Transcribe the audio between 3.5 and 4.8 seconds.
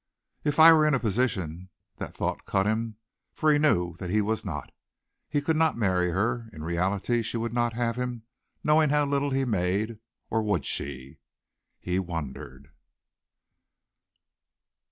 he knew that he was not.